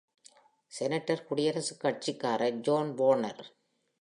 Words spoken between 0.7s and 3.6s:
Senator, குடியரசுக் கட்சிக்காரர் John Warner.